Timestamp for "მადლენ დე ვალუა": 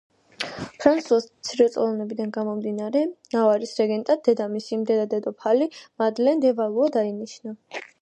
5.83-6.93